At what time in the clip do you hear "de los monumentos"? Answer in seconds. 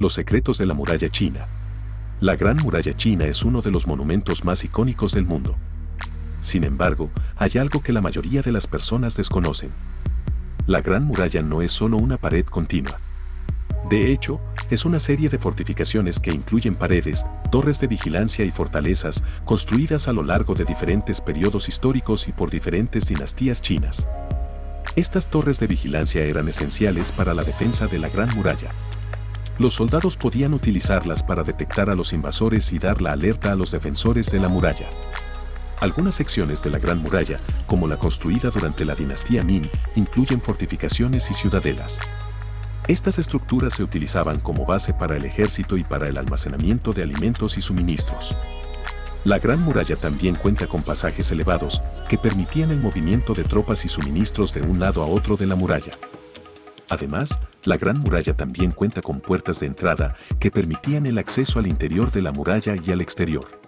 3.60-4.46